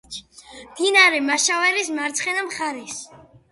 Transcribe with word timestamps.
მდინარე 0.69 1.19
მაშავერის 1.27 1.93
მარცხენა 2.01 2.49
მხარეს. 2.51 3.01